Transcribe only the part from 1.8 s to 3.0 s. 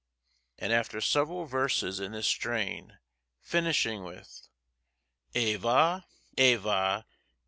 in this strain,